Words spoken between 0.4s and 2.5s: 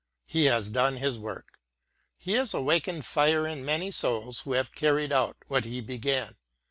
has done his work. He